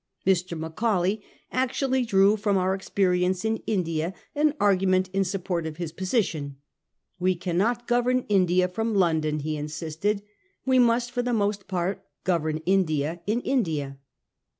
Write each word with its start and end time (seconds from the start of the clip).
Mr. 0.25 0.57
Macaulay 0.57 1.21
actually 1.51 2.03
drew 2.03 2.35
from 2.35 2.57
our 2.57 2.73
experience 2.73 3.45
in 3.45 3.57
India 3.67 4.15
an 4.33 4.55
argument 4.59 5.09
in 5.13 5.23
support 5.23 5.67
of 5.67 5.77
his 5.77 5.91
position. 5.91 6.55
We 7.19 7.35
cannot 7.35 7.85
govern 7.87 8.25
India 8.27 8.67
from 8.67 8.95
London, 8.95 9.41
he 9.41 9.55
insisted; 9.57 10.23
we 10.65 10.79
must, 10.79 11.11
for 11.11 11.21
the 11.21 11.33
most 11.33 11.67
part, 11.67 12.03
govern 12.23 12.61
India 12.65 13.21
in 13.27 13.41
India. 13.41 13.99